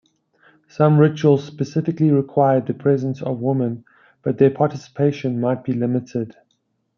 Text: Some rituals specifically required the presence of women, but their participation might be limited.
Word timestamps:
Some 0.67 0.97
rituals 0.97 1.43
specifically 1.45 2.09
required 2.09 2.65
the 2.65 2.73
presence 2.73 3.21
of 3.21 3.39
women, 3.39 3.85
but 4.23 4.39
their 4.39 4.49
participation 4.49 5.39
might 5.39 5.63
be 5.63 5.73
limited. 5.73 6.35